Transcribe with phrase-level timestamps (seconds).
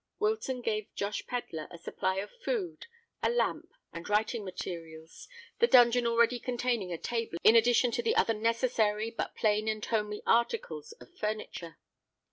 [0.17, 2.87] Wilton gave Josh Pedler a supply of food,
[3.21, 5.27] a lamp, and writing materials,
[5.59, 9.85] the dungeon already containing a table in addition to the other necessary but plain and
[9.85, 11.77] homely articles of furniture.